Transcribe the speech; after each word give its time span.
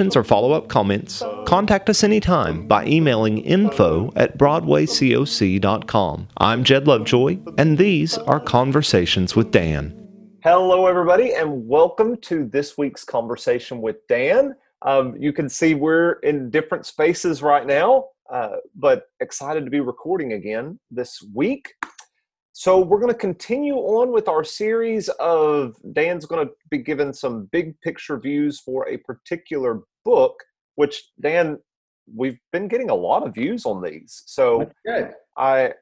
or 0.00 0.24
follow 0.24 0.52
up 0.52 0.68
comments, 0.68 1.22
contact 1.44 1.90
us 1.90 2.02
anytime 2.02 2.66
by 2.66 2.86
emailing 2.86 3.36
info 3.38 4.10
at 4.16 4.38
broadwaycoc.com. 4.38 6.28
I'm 6.38 6.64
Jed 6.64 6.86
Lovejoy, 6.86 7.38
and 7.58 7.76
these 7.76 8.16
are 8.16 8.40
Conversations 8.40 9.36
with 9.36 9.50
Dan. 9.50 9.94
Hello, 10.42 10.86
everybody, 10.86 11.34
and 11.34 11.68
welcome 11.68 12.16
to 12.22 12.46
this 12.46 12.78
week's 12.78 13.04
conversation 13.04 13.82
with 13.82 13.96
Dan. 14.08 14.54
Um, 14.80 15.14
you 15.20 15.34
can 15.34 15.50
see 15.50 15.74
we're 15.74 16.12
in 16.20 16.48
different 16.48 16.86
spaces 16.86 17.42
right 17.42 17.66
now, 17.66 18.06
uh, 18.32 18.56
but 18.74 19.02
excited 19.20 19.66
to 19.66 19.70
be 19.70 19.80
recording 19.80 20.32
again 20.32 20.80
this 20.90 21.22
week. 21.34 21.74
So 22.52 22.80
we're 22.80 23.00
going 23.00 23.12
to 23.12 23.18
continue 23.18 23.76
on 23.76 24.12
with 24.12 24.28
our 24.28 24.44
series 24.44 25.08
of 25.18 25.76
Dan's 25.92 26.26
going 26.26 26.46
to 26.46 26.52
be 26.70 26.78
given 26.78 27.12
some 27.12 27.48
big 27.52 27.80
picture 27.80 28.18
views 28.18 28.60
for 28.60 28.88
a 28.88 28.98
particular 28.98 29.80
book, 30.04 30.42
which 30.76 31.10
Dan, 31.20 31.58
we've 32.14 32.38
been 32.52 32.68
getting 32.68 32.90
a 32.90 32.94
lot 32.94 33.26
of 33.26 33.34
views 33.34 33.66
on 33.66 33.82
these. 33.82 34.22
So 34.26 34.70
I 35.36 35.72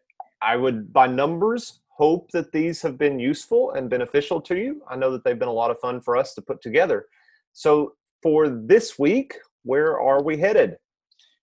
I 0.40 0.56
would 0.56 0.92
by 0.92 1.06
numbers 1.06 1.80
hope 1.90 2.30
that 2.30 2.52
these 2.52 2.80
have 2.82 2.96
been 2.96 3.18
useful 3.18 3.72
and 3.72 3.90
beneficial 3.90 4.40
to 4.40 4.56
you. 4.56 4.82
I 4.88 4.96
know 4.96 5.10
that 5.10 5.24
they've 5.24 5.38
been 5.38 5.48
a 5.48 5.52
lot 5.52 5.70
of 5.70 5.80
fun 5.80 6.00
for 6.00 6.16
us 6.16 6.32
to 6.34 6.42
put 6.42 6.62
together. 6.62 7.06
So 7.52 7.94
for 8.22 8.48
this 8.48 8.98
week, 8.98 9.34
where 9.64 10.00
are 10.00 10.22
we 10.22 10.36
headed? 10.36 10.76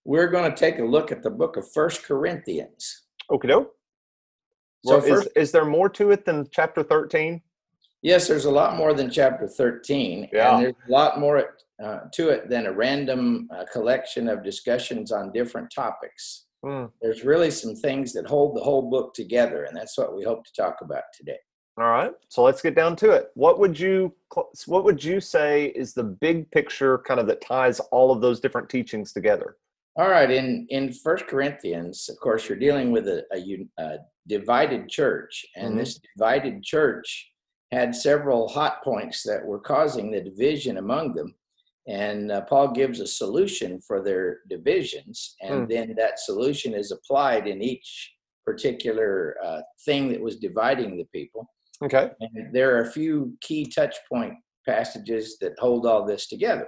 We're 0.05 0.27
going 0.27 0.49
to 0.49 0.55
take 0.55 0.79
a 0.79 0.83
look 0.83 1.11
at 1.11 1.23
the 1.23 1.29
book 1.29 1.57
of 1.57 1.69
First 1.73 2.03
Corinthians. 2.03 3.03
Okay, 3.29 3.47
doke. 3.49 3.73
So 4.85 4.99
well, 4.99 5.01
first, 5.01 5.27
is, 5.35 5.47
is 5.47 5.51
there 5.51 5.65
more 5.65 5.89
to 5.89 6.11
it 6.11 6.25
than 6.25 6.47
chapter 6.51 6.83
13? 6.83 7.41
Yes, 8.01 8.27
there's 8.27 8.45
a 8.45 8.51
lot 8.51 8.77
more 8.77 8.93
than 8.93 9.09
chapter 9.09 9.47
13. 9.47 10.29
Yeah. 10.31 10.55
And 10.55 10.63
there's 10.63 10.75
a 10.87 10.91
lot 10.91 11.19
more 11.19 11.55
uh, 11.83 11.99
to 12.13 12.29
it 12.29 12.49
than 12.49 12.67
a 12.67 12.71
random 12.71 13.47
uh, 13.55 13.65
collection 13.71 14.29
of 14.29 14.43
discussions 14.43 15.11
on 15.11 15.31
different 15.31 15.71
topics. 15.73 16.45
Mm. 16.63 16.89
There's 17.01 17.23
really 17.23 17.51
some 17.51 17.75
things 17.75 18.13
that 18.13 18.25
hold 18.25 18.55
the 18.55 18.63
whole 18.63 18.89
book 18.89 19.13
together, 19.13 19.65
and 19.65 19.75
that's 19.75 19.97
what 19.97 20.15
we 20.15 20.23
hope 20.23 20.45
to 20.45 20.53
talk 20.53 20.77
about 20.81 21.03
today. 21.13 21.37
All 21.77 21.89
right, 21.89 22.11
so 22.29 22.41
let's 22.41 22.61
get 22.61 22.73
down 22.73 22.95
to 22.97 23.11
it. 23.11 23.27
What 23.33 23.59
would 23.59 23.77
you 23.77 24.15
what 24.65 24.85
would 24.85 25.03
you 25.03 25.19
say 25.19 25.65
is 25.67 25.93
the 25.93 26.03
big 26.03 26.49
picture, 26.51 26.99
kind 26.99 27.19
of 27.19 27.27
that 27.27 27.41
ties 27.41 27.81
all 27.91 28.11
of 28.11 28.21
those 28.21 28.39
different 28.39 28.69
teachings 28.69 29.11
together? 29.11 29.57
All 29.97 30.09
right, 30.09 30.31
in 30.31 30.65
in 30.69 30.93
First 30.93 31.27
Corinthians, 31.27 32.09
of 32.09 32.17
course, 32.21 32.47
you're 32.47 32.57
dealing 32.57 32.91
with 32.91 33.09
a, 33.09 33.25
a, 33.33 33.67
a 33.83 33.97
divided 34.27 34.87
church, 34.87 35.45
and 35.57 35.69
mm-hmm. 35.69 35.79
this 35.79 35.99
divided 36.15 36.63
church 36.63 37.29
had 37.71 37.93
several 37.93 38.47
hot 38.47 38.81
points 38.81 39.23
that 39.23 39.45
were 39.45 39.59
causing 39.59 40.11
the 40.11 40.21
division 40.21 40.77
among 40.77 41.13
them. 41.13 41.35
And 41.87 42.31
uh, 42.31 42.41
Paul 42.41 42.71
gives 42.71 42.99
a 42.99 43.07
solution 43.07 43.79
for 43.79 44.03
their 44.03 44.39
divisions, 44.49 45.35
and 45.41 45.67
mm. 45.67 45.69
then 45.69 45.95
that 45.97 46.19
solution 46.19 46.73
is 46.73 46.91
applied 46.91 47.47
in 47.47 47.61
each 47.61 48.11
particular 48.45 49.35
uh, 49.43 49.61
thing 49.85 50.09
that 50.09 50.21
was 50.21 50.37
dividing 50.37 50.97
the 50.97 51.05
people. 51.05 51.47
Okay. 51.83 52.09
And 52.19 52.53
there 52.53 52.75
are 52.75 52.81
a 52.81 52.91
few 52.91 53.37
key 53.41 53.65
touch 53.65 53.95
point 54.11 54.33
passages 54.67 55.37
that 55.41 55.53
hold 55.59 55.85
all 55.85 56.05
this 56.05 56.27
together. 56.27 56.67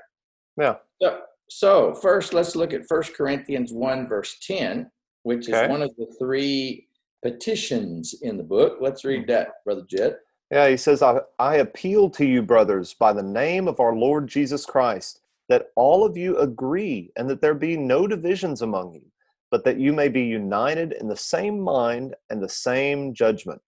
Yeah. 0.58 0.76
So, 1.02 1.20
so 1.50 1.94
first, 1.96 2.34
let's 2.34 2.56
look 2.56 2.74
at 2.74 2.88
First 2.88 3.16
Corinthians 3.16 3.72
1, 3.72 4.08
verse 4.08 4.38
10, 4.46 4.90
which 5.24 5.50
okay. 5.50 5.64
is 5.64 5.70
one 5.70 5.82
of 5.82 5.92
the 5.98 6.08
three 6.20 6.88
petitions 7.24 8.16
in 8.22 8.38
the 8.38 8.44
book. 8.44 8.78
Let's 8.82 9.04
read 9.06 9.22
hmm. 9.22 9.32
that, 9.32 9.50
Brother 9.66 9.86
Jed. 9.90 10.18
Yeah, 10.52 10.70
he 10.70 10.78
says, 10.78 11.02
I, 11.02 11.20
I 11.40 11.56
appeal 11.56 12.10
to 12.12 12.26
you, 12.26 12.42
brothers, 12.42 12.94
by 12.94 13.14
the 13.14 13.24
name 13.24 13.68
of 13.68 13.80
our 13.80 13.96
Lord 13.96 14.28
Jesus 14.28 14.66
Christ, 14.66 15.20
that 15.50 15.72
all 15.76 16.06
of 16.06 16.16
you 16.16 16.38
agree 16.38 17.12
and 17.18 17.30
that 17.30 17.42
there 17.42 17.54
be 17.54 17.76
no 17.76 18.08
divisions 18.08 18.62
among 18.62 18.94
you, 18.94 19.04
but 19.52 19.64
that 19.66 19.80
you 19.80 19.92
may 19.92 20.08
be 20.08 20.22
united 20.22 20.94
in 20.94 21.08
the 21.08 21.18
same 21.18 21.60
mind 21.60 22.16
and 22.30 22.42
the 22.42 22.50
same 22.50 23.14
judgment. 23.14 23.62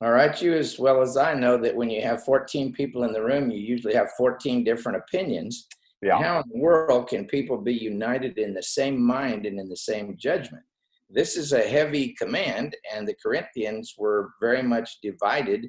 All 0.00 0.12
right, 0.12 0.40
you 0.40 0.54
as 0.54 0.78
well 0.78 1.02
as 1.02 1.16
I 1.16 1.34
know 1.34 1.58
that 1.58 1.74
when 1.74 1.90
you 1.90 2.00
have 2.02 2.24
14 2.24 2.72
people 2.72 3.02
in 3.02 3.12
the 3.12 3.22
room, 3.22 3.50
you 3.50 3.58
usually 3.58 3.94
have 3.94 4.10
14 4.16 4.62
different 4.62 4.96
opinions. 4.96 5.66
Yeah. 6.00 6.22
How 6.22 6.40
in 6.40 6.48
the 6.52 6.60
world 6.60 7.08
can 7.08 7.26
people 7.26 7.58
be 7.58 7.74
united 7.74 8.38
in 8.38 8.54
the 8.54 8.62
same 8.62 9.02
mind 9.02 9.44
and 9.44 9.58
in 9.58 9.68
the 9.68 9.76
same 9.76 10.16
judgment? 10.16 10.62
This 11.10 11.36
is 11.36 11.52
a 11.52 11.60
heavy 11.60 12.14
command, 12.14 12.76
and 12.94 13.08
the 13.08 13.16
Corinthians 13.20 13.94
were 13.98 14.30
very 14.40 14.62
much 14.62 15.00
divided. 15.02 15.66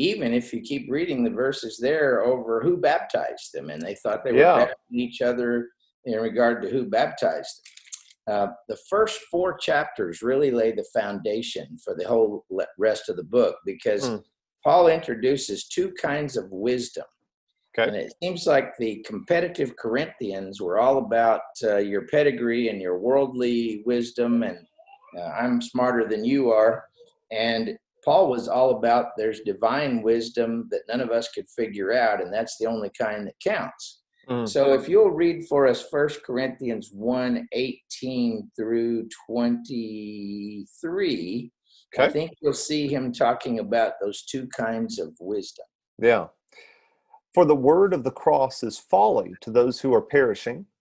Even 0.00 0.32
if 0.32 0.52
you 0.52 0.62
keep 0.62 0.90
reading 0.90 1.22
the 1.22 1.30
verses 1.30 1.78
there 1.78 2.24
over 2.24 2.62
who 2.62 2.78
baptized 2.78 3.50
them, 3.52 3.68
and 3.68 3.82
they 3.82 3.94
thought 3.96 4.24
they 4.24 4.32
were 4.32 4.38
yeah. 4.38 4.66
each 4.90 5.20
other 5.20 5.68
in 6.06 6.18
regard 6.18 6.62
to 6.62 6.70
who 6.70 6.86
baptized 6.86 7.60
them. 8.26 8.34
Uh, 8.34 8.46
the 8.68 8.78
first 8.88 9.20
four 9.30 9.58
chapters 9.58 10.22
really 10.22 10.50
lay 10.50 10.72
the 10.72 10.86
foundation 10.94 11.76
for 11.84 11.94
the 11.94 12.06
whole 12.06 12.46
rest 12.78 13.08
of 13.08 13.16
the 13.16 13.24
book 13.24 13.56
because 13.66 14.08
mm. 14.08 14.22
Paul 14.64 14.88
introduces 14.88 15.68
two 15.68 15.92
kinds 16.00 16.36
of 16.36 16.50
wisdom. 16.50 17.04
Okay. 17.78 17.88
And 17.88 17.96
it 17.96 18.14
seems 18.22 18.46
like 18.46 18.76
the 18.78 19.04
competitive 19.06 19.76
Corinthians 19.76 20.60
were 20.60 20.78
all 20.78 20.98
about 20.98 21.42
uh, 21.62 21.76
your 21.76 22.06
pedigree 22.06 22.68
and 22.68 22.80
your 22.80 22.98
worldly 22.98 23.82
wisdom 23.84 24.42
and 24.42 24.58
uh, 25.18 25.30
I'm 25.40 25.60
smarter 25.60 26.08
than 26.08 26.24
you 26.24 26.50
are. 26.50 26.84
And 27.32 27.76
Paul 28.04 28.30
was 28.30 28.48
all 28.48 28.76
about 28.76 29.16
there's 29.16 29.40
divine 29.40 30.02
wisdom 30.02 30.68
that 30.70 30.82
none 30.88 31.00
of 31.00 31.10
us 31.10 31.28
could 31.28 31.48
figure 31.48 31.92
out, 31.92 32.22
and 32.22 32.32
that's 32.32 32.56
the 32.58 32.66
only 32.66 32.90
kind 32.98 33.26
that 33.26 33.34
counts. 33.42 34.02
Mm. 34.28 34.48
So 34.48 34.74
if 34.74 34.88
you'll 34.88 35.10
read 35.10 35.46
for 35.48 35.66
us 35.66 35.88
First 35.90 36.22
Corinthians 36.22 36.90
1 36.92 37.48
18 37.52 38.50
through 38.56 39.08
23, 39.28 41.52
okay. 41.94 42.04
I 42.04 42.08
think 42.08 42.32
you'll 42.40 42.52
see 42.52 42.86
him 42.86 43.12
talking 43.12 43.58
about 43.58 43.94
those 44.00 44.24
two 44.24 44.46
kinds 44.48 44.98
of 44.98 45.14
wisdom. 45.20 45.66
Yeah. 45.98 46.26
For 47.34 47.44
the 47.44 47.56
word 47.56 47.94
of 47.94 48.04
the 48.04 48.10
cross 48.10 48.62
is 48.62 48.78
folly 48.78 49.34
to 49.40 49.50
those 49.50 49.80
who 49.80 49.94
are 49.94 50.02
perishing 50.02 50.66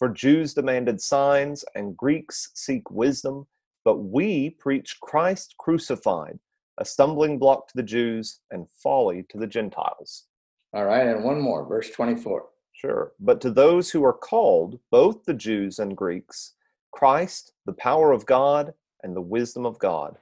For 0.00 0.08
Jews 0.08 0.54
demanded 0.54 0.98
signs 0.98 1.62
and 1.74 1.94
Greeks 1.94 2.52
seek 2.54 2.90
wisdom, 2.90 3.46
but 3.84 3.98
we 3.98 4.48
preach 4.48 4.98
Christ 5.02 5.56
crucified, 5.58 6.38
a 6.78 6.86
stumbling 6.86 7.38
block 7.38 7.68
to 7.68 7.76
the 7.76 7.82
Jews 7.82 8.40
and 8.50 8.66
folly 8.82 9.26
to 9.28 9.36
the 9.36 9.46
Gentiles. 9.46 10.24
All 10.72 10.86
right, 10.86 11.06
and 11.06 11.22
one 11.22 11.38
more, 11.38 11.66
verse 11.66 11.90
24. 11.90 12.46
Sure. 12.72 13.12
But 13.20 13.42
to 13.42 13.50
those 13.50 13.90
who 13.90 14.02
are 14.02 14.14
called, 14.14 14.80
both 14.90 15.22
the 15.26 15.34
Jews 15.34 15.78
and 15.78 15.94
Greeks, 15.94 16.54
Christ, 16.92 17.52
the 17.66 17.74
power 17.74 18.10
of 18.10 18.24
God 18.24 18.72
and 19.02 19.14
the 19.14 19.20
wisdom 19.20 19.66
of 19.66 19.78
God. 19.80 20.16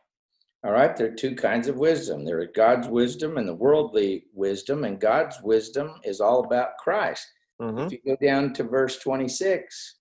All 0.64 0.72
right, 0.72 0.96
there 0.96 1.06
are 1.06 1.14
two 1.14 1.36
kinds 1.36 1.68
of 1.68 1.76
wisdom. 1.76 2.24
There 2.24 2.40
is 2.40 2.48
God's 2.52 2.88
wisdom 2.88 3.38
and 3.38 3.48
the 3.48 3.54
worldly 3.54 4.24
wisdom, 4.34 4.82
and 4.82 5.00
God's 5.00 5.40
wisdom 5.40 6.00
is 6.02 6.20
all 6.20 6.44
about 6.44 6.78
Christ. 6.78 7.28
Mm-hmm. 7.60 7.78
If 7.78 7.92
you 7.92 7.98
go 8.06 8.16
down 8.24 8.52
to 8.54 8.64
verse 8.64 8.98
26, 8.98 9.98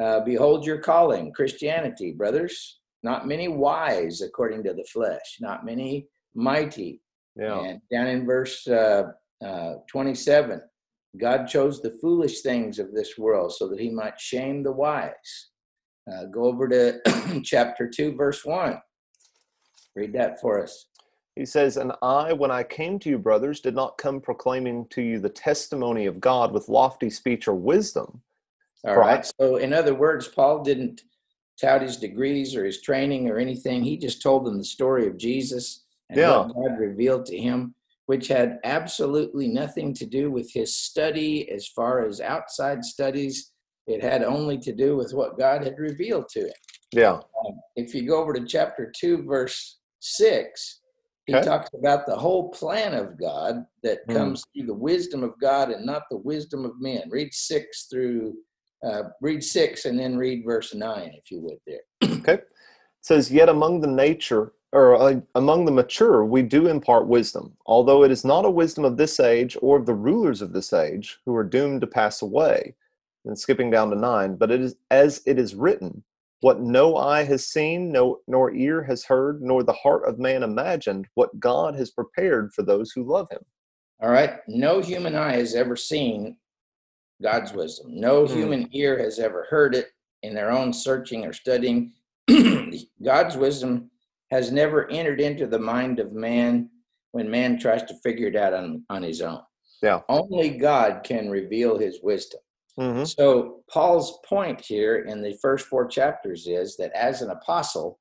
uh, 0.00 0.20
behold 0.20 0.64
your 0.64 0.78
calling, 0.78 1.32
Christianity, 1.32 2.12
brothers. 2.12 2.78
Not 3.02 3.26
many 3.26 3.48
wise 3.48 4.20
according 4.20 4.62
to 4.64 4.74
the 4.74 4.84
flesh, 4.84 5.38
not 5.40 5.64
many 5.64 6.06
mighty. 6.34 7.00
Yeah. 7.36 7.60
And 7.60 7.80
down 7.90 8.08
in 8.08 8.26
verse 8.26 8.66
uh, 8.66 9.04
uh, 9.44 9.74
27, 9.90 10.60
God 11.18 11.46
chose 11.46 11.80
the 11.80 11.96
foolish 12.00 12.42
things 12.42 12.78
of 12.78 12.92
this 12.92 13.16
world 13.18 13.52
so 13.52 13.68
that 13.68 13.80
he 13.80 13.90
might 13.90 14.20
shame 14.20 14.62
the 14.62 14.72
wise. 14.72 15.50
Uh, 16.10 16.26
go 16.26 16.44
over 16.44 16.68
to 16.68 17.40
chapter 17.44 17.88
2, 17.88 18.16
verse 18.16 18.44
1. 18.44 18.78
Read 19.96 20.12
that 20.12 20.40
for 20.40 20.62
us. 20.62 20.86
He 21.36 21.46
says, 21.46 21.76
And 21.76 21.92
I, 22.02 22.32
when 22.32 22.50
I 22.50 22.62
came 22.62 22.98
to 23.00 23.08
you, 23.08 23.18
brothers, 23.18 23.60
did 23.60 23.74
not 23.74 23.98
come 23.98 24.20
proclaiming 24.20 24.86
to 24.90 25.02
you 25.02 25.18
the 25.20 25.28
testimony 25.28 26.06
of 26.06 26.20
God 26.20 26.52
with 26.52 26.68
lofty 26.68 27.10
speech 27.10 27.48
or 27.48 27.54
wisdom. 27.54 28.20
All 28.84 28.96
right. 28.96 29.24
So, 29.40 29.56
in 29.56 29.72
other 29.72 29.94
words, 29.94 30.28
Paul 30.28 30.62
didn't 30.62 31.02
tout 31.60 31.82
his 31.82 31.98
degrees 31.98 32.56
or 32.56 32.64
his 32.64 32.80
training 32.80 33.28
or 33.28 33.38
anything. 33.38 33.82
He 33.82 33.96
just 33.96 34.22
told 34.22 34.46
them 34.46 34.56
the 34.56 34.64
story 34.64 35.06
of 35.06 35.18
Jesus 35.18 35.84
and 36.08 36.18
Yeah. 36.18 36.38
what 36.38 36.54
God 36.54 36.78
revealed 36.78 37.26
to 37.26 37.36
him, 37.36 37.74
which 38.06 38.28
had 38.28 38.58
absolutely 38.64 39.48
nothing 39.48 39.92
to 39.94 40.06
do 40.06 40.30
with 40.30 40.50
his 40.52 40.74
study 40.74 41.50
as 41.50 41.68
far 41.68 42.06
as 42.06 42.20
outside 42.20 42.84
studies. 42.84 43.52
It 43.86 44.02
had 44.02 44.22
only 44.22 44.58
to 44.58 44.72
do 44.72 44.96
with 44.96 45.12
what 45.12 45.38
God 45.38 45.62
had 45.62 45.78
revealed 45.78 46.28
to 46.30 46.46
him. 46.46 46.54
Yeah. 46.92 47.20
Um, 47.44 47.60
if 47.76 47.94
you 47.94 48.06
go 48.06 48.20
over 48.20 48.32
to 48.32 48.46
chapter 48.46 48.90
2, 48.90 49.24
verse 49.24 49.78
6, 50.00 50.79
he 51.30 51.36
Okay. 51.36 51.44
talks 51.44 51.70
about 51.78 52.06
the 52.06 52.16
whole 52.16 52.50
plan 52.50 52.92
of 52.92 53.16
God 53.18 53.64
that 53.84 54.00
Hmm. 54.06 54.12
comes 54.14 54.44
through 54.52 54.66
the 54.66 54.74
wisdom 54.74 55.22
of 55.22 55.38
God 55.40 55.70
and 55.70 55.86
not 55.86 56.02
the 56.10 56.16
wisdom 56.16 56.64
of 56.64 56.72
men. 56.80 57.08
Read 57.08 57.32
6 57.32 57.86
through, 57.86 58.34
uh, 58.84 59.04
read 59.20 59.44
6 59.44 59.84
and 59.84 59.98
then 59.98 60.16
read 60.16 60.42
verse 60.44 60.74
9, 60.74 61.12
if 61.14 61.30
you 61.30 61.40
would, 61.40 61.58
there. 61.66 61.82
Okay. 62.20 62.34
It 62.34 62.48
says, 63.02 63.30
Yet 63.30 63.48
among 63.48 63.80
the 63.80 63.86
nature, 63.86 64.52
or 64.72 64.96
uh, 64.96 65.20
among 65.36 65.64
the 65.64 65.70
mature, 65.72 66.24
we 66.24 66.42
do 66.42 66.66
impart 66.66 67.06
wisdom, 67.06 67.56
although 67.64 68.02
it 68.02 68.10
is 68.10 68.24
not 68.24 68.44
a 68.44 68.50
wisdom 68.50 68.84
of 68.84 68.96
this 68.96 69.20
age 69.20 69.56
or 69.62 69.78
of 69.78 69.86
the 69.86 69.94
rulers 69.94 70.42
of 70.42 70.52
this 70.52 70.72
age 70.72 71.18
who 71.24 71.34
are 71.36 71.44
doomed 71.44 71.80
to 71.82 71.86
pass 71.86 72.22
away. 72.22 72.74
And 73.24 73.38
skipping 73.38 73.70
down 73.70 73.90
to 73.90 73.96
nine, 73.96 74.34
but 74.36 74.50
it 74.50 74.60
is 74.60 74.74
as 74.90 75.22
it 75.26 75.38
is 75.38 75.54
written, 75.54 76.02
what 76.40 76.60
no 76.60 76.96
eye 76.96 77.24
has 77.24 77.48
seen, 77.48 77.92
no 77.92 78.20
nor 78.26 78.52
ear 78.52 78.82
has 78.82 79.04
heard, 79.04 79.42
nor 79.42 79.62
the 79.62 79.72
heart 79.72 80.08
of 80.08 80.18
man 80.18 80.42
imagined, 80.42 81.06
what 81.14 81.38
God 81.38 81.74
has 81.74 81.90
prepared 81.90 82.52
for 82.54 82.62
those 82.62 82.92
who 82.92 83.04
love 83.04 83.28
him. 83.30 83.40
All 84.02 84.10
right. 84.10 84.38
No 84.48 84.80
human 84.80 85.14
eye 85.14 85.36
has 85.36 85.54
ever 85.54 85.76
seen 85.76 86.36
God's 87.22 87.52
wisdom. 87.52 88.00
No 88.00 88.26
Hmm. 88.26 88.34
human 88.34 88.68
ear 88.72 88.98
has 88.98 89.18
ever 89.18 89.46
heard 89.50 89.74
it 89.74 89.88
in 90.22 90.34
their 90.34 90.50
own 90.50 90.72
searching 90.72 91.26
or 91.26 91.32
studying. 91.32 91.92
God's 93.02 93.36
wisdom 93.36 93.90
has 94.30 94.50
never 94.50 94.88
entered 94.90 95.20
into 95.20 95.46
the 95.46 95.58
mind 95.58 95.98
of 95.98 96.12
man 96.12 96.70
when 97.12 97.30
man 97.30 97.58
tries 97.58 97.82
to 97.84 97.98
figure 98.02 98.28
it 98.28 98.36
out 98.36 98.54
on, 98.54 98.84
on 98.88 99.02
his 99.02 99.20
own. 99.20 99.40
Yeah. 99.82 100.00
Only 100.08 100.50
God 100.50 101.02
can 101.04 101.28
reveal 101.28 101.76
his 101.78 102.00
wisdom. 102.02 102.40
Mm-hmm. 102.78 103.04
So, 103.04 103.62
Paul's 103.68 104.18
point 104.26 104.60
here 104.60 105.00
in 105.00 105.22
the 105.22 105.36
first 105.42 105.66
four 105.66 105.86
chapters 105.86 106.46
is 106.46 106.76
that 106.76 106.92
as 106.92 107.22
an 107.22 107.30
apostle, 107.30 107.98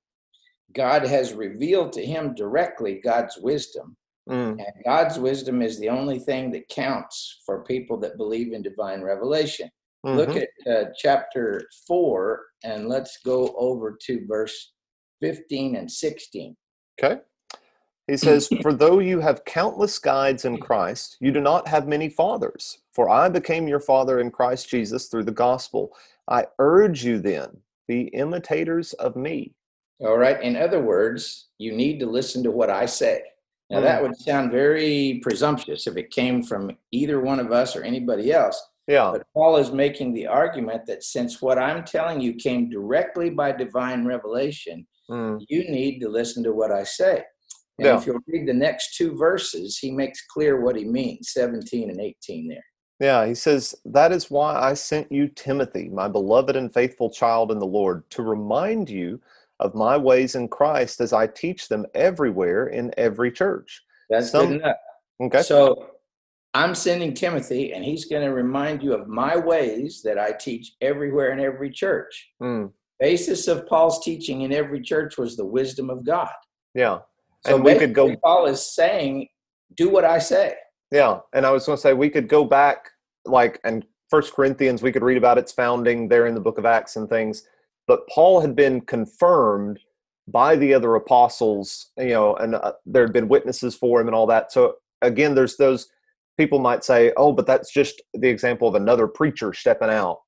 God 0.73 1.03
has 1.05 1.33
revealed 1.33 1.93
to 1.93 2.05
him 2.05 2.35
directly 2.35 3.01
God's 3.03 3.37
wisdom. 3.37 3.97
Mm. 4.29 4.51
And 4.51 4.83
God's 4.85 5.17
wisdom 5.17 5.61
is 5.61 5.79
the 5.79 5.89
only 5.89 6.19
thing 6.19 6.51
that 6.51 6.67
counts 6.69 7.41
for 7.45 7.63
people 7.63 7.97
that 8.01 8.17
believe 8.17 8.53
in 8.53 8.61
divine 8.61 9.01
revelation. 9.01 9.69
Look 10.03 10.29
Mhm. 10.29 10.45
at 10.65 10.71
uh, 10.71 10.89
chapter 10.95 11.67
4 11.87 12.45
and 12.63 12.87
let's 12.87 13.17
go 13.25 13.53
over 13.57 13.97
to 14.05 14.25
verse 14.27 14.73
15 15.21 15.75
and 15.75 15.91
16. 15.91 16.55
Okay. 17.03 17.19
He 18.09 18.17
says, 18.17 18.49
For 18.61 18.73
though 18.73 18.99
you 18.99 19.19
have 19.19 19.45
countless 19.45 19.99
guides 19.99 20.45
in 20.45 20.57
Christ, 20.57 21.17
you 21.19 21.31
do 21.31 21.39
not 21.41 21.67
have 21.67 21.87
many 21.87 22.09
fathers. 22.09 22.79
For 22.91 23.09
I 23.09 23.29
became 23.29 23.67
your 23.67 23.79
father 23.79 24.19
in 24.19 24.31
Christ 24.31 24.69
Jesus 24.69 25.07
through 25.07 25.25
the 25.25 25.31
gospel. 25.31 25.95
I 26.27 26.45
urge 26.57 27.03
you 27.03 27.19
then, 27.19 27.57
be 27.87 28.03
imitators 28.09 28.93
of 28.93 29.15
me. 29.15 29.53
All 30.01 30.17
right. 30.17 30.41
In 30.41 30.55
other 30.55 30.81
words, 30.81 31.49
you 31.57 31.73
need 31.73 31.99
to 31.99 32.05
listen 32.05 32.41
to 32.43 32.51
what 32.51 32.69
I 32.69 32.85
say. 32.85 33.23
Now, 33.71 33.81
that 33.81 34.01
would 34.01 34.17
sound 34.17 34.51
very 34.51 35.19
presumptuous 35.21 35.85
if 35.85 35.95
it 35.95 36.09
came 36.09 36.41
from 36.41 36.75
either 36.91 37.21
one 37.21 37.39
of 37.39 37.51
us 37.51 37.75
or 37.75 37.83
anybody 37.83 38.31
else. 38.31 38.59
Yeah. 38.87 39.11
But 39.11 39.27
Paul 39.35 39.57
is 39.57 39.71
making 39.71 40.13
the 40.13 40.25
argument 40.25 40.87
that 40.87 41.03
since 41.03 41.39
what 41.39 41.59
I'm 41.59 41.83
telling 41.83 42.19
you 42.19 42.33
came 42.33 42.71
directly 42.71 43.29
by 43.29 43.51
divine 43.51 44.05
revelation, 44.05 44.87
Mm. 45.09 45.43
you 45.49 45.69
need 45.69 45.99
to 46.01 46.07
listen 46.07 46.43
to 46.43 46.53
what 46.53 46.71
I 46.71 46.83
say. 46.83 47.23
And 47.79 47.85
Yeah. 47.85 47.97
if 47.97 48.05
you'll 48.05 48.19
read 48.27 48.47
the 48.47 48.53
next 48.53 48.95
two 48.97 49.15
verses, 49.15 49.77
he 49.77 49.91
makes 49.91 50.25
clear 50.27 50.59
what 50.61 50.75
he 50.75 50.83
means 50.85 51.31
17 51.31 51.89
and 51.89 51.99
18 52.01 52.47
there. 52.49 52.63
Yeah. 52.99 53.25
He 53.25 53.33
says, 53.35 53.73
That 53.85 54.11
is 54.11 54.29
why 54.29 54.55
I 54.55 54.73
sent 54.73 55.11
you 55.11 55.27
Timothy, 55.29 55.87
my 55.89 56.07
beloved 56.07 56.55
and 56.55 56.73
faithful 56.73 57.09
child 57.09 57.51
in 57.51 57.59
the 57.59 57.65
Lord, 57.65 58.09
to 58.11 58.21
remind 58.23 58.89
you 58.89 59.21
of 59.61 59.73
my 59.75 59.95
ways 59.97 60.35
in 60.35 60.47
Christ 60.49 60.99
as 61.01 61.13
I 61.13 61.27
teach 61.27 61.67
them 61.69 61.85
everywhere 61.93 62.67
in 62.67 62.93
every 62.97 63.31
church. 63.31 63.81
That's 64.09 64.31
Some- 64.31 64.47
good 64.49 64.61
enough. 64.61 64.77
Okay. 65.21 65.41
So 65.41 65.91
I'm 66.53 66.73
sending 66.75 67.13
Timothy, 67.13 67.73
and 67.73 67.83
he's 67.85 68.05
going 68.05 68.23
to 68.25 68.33
remind 68.33 68.81
you 68.81 68.93
of 68.93 69.07
my 69.07 69.37
ways 69.37 70.01
that 70.03 70.17
I 70.17 70.31
teach 70.31 70.73
everywhere 70.81 71.31
in 71.31 71.39
every 71.39 71.69
church. 71.69 72.31
Mm. 72.41 72.71
Basis 72.99 73.47
of 73.47 73.65
Paul's 73.67 74.03
teaching 74.03 74.41
in 74.41 74.51
every 74.51 74.81
church 74.81 75.17
was 75.17 75.37
the 75.37 75.45
wisdom 75.45 75.89
of 75.89 76.03
God. 76.05 76.31
Yeah. 76.73 76.99
So 77.45 77.55
And 77.55 77.63
we 77.63 77.75
could 77.75 77.93
go 77.93 78.15
Paul 78.17 78.47
is 78.47 78.65
saying, 78.65 79.29
"Do 79.75 79.89
what 79.89 80.05
I 80.05 80.19
say." 80.19 80.55
Yeah, 80.91 81.19
and 81.33 81.45
I 81.45 81.51
was 81.51 81.65
going 81.65 81.77
to 81.77 81.81
say 81.81 81.93
we 81.93 82.09
could 82.09 82.27
go 82.27 82.43
back, 82.43 82.89
like, 83.25 83.59
and 83.63 83.85
First 84.09 84.33
Corinthians, 84.33 84.81
we 84.81 84.91
could 84.91 85.03
read 85.03 85.17
about 85.17 85.37
its 85.37 85.51
founding 85.51 86.07
there 86.07 86.25
in 86.25 86.33
the 86.33 86.41
Book 86.41 86.57
of 86.57 86.65
Acts 86.65 86.95
and 86.95 87.07
things. 87.07 87.43
But 87.87 88.07
Paul 88.07 88.41
had 88.41 88.55
been 88.55 88.81
confirmed 88.81 89.79
by 90.27 90.55
the 90.55 90.73
other 90.73 90.95
apostles, 90.95 91.91
you 91.97 92.09
know, 92.09 92.35
and 92.35 92.55
uh, 92.55 92.73
there 92.85 93.03
had 93.03 93.13
been 93.13 93.27
witnesses 93.27 93.75
for 93.75 94.01
him 94.01 94.07
and 94.07 94.15
all 94.15 94.27
that. 94.27 94.51
So 94.51 94.75
again, 95.01 95.35
there's 95.35 95.57
those 95.57 95.87
people 96.37 96.59
might 96.59 96.83
say, 96.83 97.13
"Oh, 97.17 97.31
but 97.31 97.47
that's 97.47 97.71
just 97.71 98.01
the 98.13 98.29
example 98.29 98.67
of 98.67 98.75
another 98.75 99.07
preacher 99.07 99.53
stepping 99.53 99.89
out." 99.89 100.21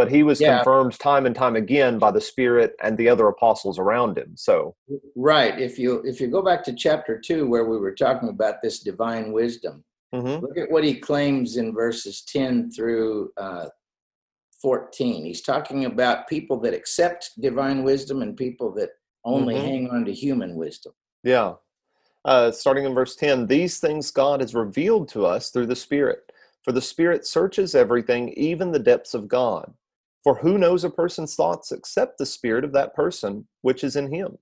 But 0.00 0.10
he 0.10 0.22
was 0.22 0.40
Yeah. 0.40 0.56
confirmed 0.56 0.98
time 0.98 1.26
and 1.26 1.36
time 1.36 1.56
again 1.56 1.98
by 1.98 2.10
the 2.10 2.22
Spirit 2.22 2.74
and 2.82 2.96
the 2.96 3.06
other 3.10 3.28
apostles 3.28 3.78
around 3.78 4.16
him. 4.16 4.34
So, 4.34 4.74
Right. 5.14 5.60
If 5.60 5.78
you 5.78 6.00
if 6.06 6.22
you 6.22 6.28
go 6.28 6.40
back 6.40 6.64
to 6.64 6.72
chapter 6.74 7.20
two, 7.20 7.46
where 7.46 7.66
we 7.66 7.76
were 7.76 7.94
talking 7.94 8.30
about 8.30 8.62
this 8.62 8.80
divine 8.80 9.30
wisdom, 9.30 9.84
mhm. 10.14 10.40
look 10.40 10.56
at 10.56 10.70
what 10.70 10.84
he 10.84 10.94
claims 10.94 11.58
in 11.58 11.74
verses 11.74 12.22
10 12.22 12.70
through 12.70 13.30
uh, 13.36 13.66
14. 14.62 15.26
He's 15.26 15.42
talking 15.42 15.84
about 15.84 16.28
people 16.28 16.58
that 16.60 16.72
accept 16.72 17.32
divine 17.38 17.84
wisdom 17.84 18.22
and 18.22 18.34
people 18.34 18.72
that 18.76 18.92
only 19.26 19.56
Mhm. 19.56 19.64
hang 19.64 19.90
on 19.90 20.06
to 20.06 20.14
human 20.14 20.56
wisdom. 20.56 20.94
Yeah. 21.24 21.56
Uh, 22.24 22.50
starting 22.52 22.86
in 22.86 22.94
verse 22.94 23.16
10, 23.16 23.46
these 23.46 23.80
things 23.80 24.10
God 24.10 24.40
has 24.40 24.54
revealed 24.54 25.08
to 25.10 25.26
us 25.26 25.50
through 25.50 25.66
the 25.66 25.76
Spirit. 25.76 26.32
For 26.62 26.72
the 26.72 26.82
Spirit 26.82 27.26
searches 27.26 27.74
everything, 27.74 28.30
even 28.30 28.70
the 28.70 28.78
depths 28.78 29.14
of 29.14 29.28
God. 29.28 29.72
For 30.22 30.34
who 30.36 30.58
knows 30.58 30.84
a 30.84 30.90
person's 30.90 31.34
thoughts 31.34 31.72
except 31.72 32.18
the 32.18 32.26
Spirit 32.26 32.64
of 32.64 32.72
that 32.72 32.94
person 32.94 33.46
which 33.62 33.82
is 33.82 33.96
in 33.96 34.12
him? 34.12 34.38